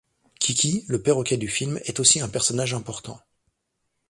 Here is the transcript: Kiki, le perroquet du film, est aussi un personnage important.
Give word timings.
Kiki, 0.39 0.83
le 0.87 1.03
perroquet 1.03 1.37
du 1.37 1.47
film, 1.47 1.79
est 1.85 1.99
aussi 1.99 2.21
un 2.21 2.27
personnage 2.27 2.73
important. 2.73 3.21